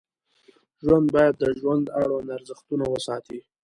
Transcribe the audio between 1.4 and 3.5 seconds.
ژوند اړوند ارزښتونه وساتي.